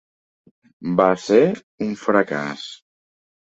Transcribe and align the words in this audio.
Va 1.01 1.07
ser 1.25 1.39
un 1.89 1.95
fracàs. 2.07 2.69